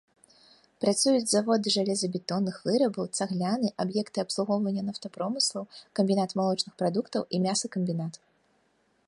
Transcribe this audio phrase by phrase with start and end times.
[0.83, 5.63] Працуюць заводы жалезабетонных вырабаў, цагляны, аб'екты абслугоўвання нафтапромыслаў,
[6.01, 8.13] камбінат малочных прадуктаў і мясакамбінат.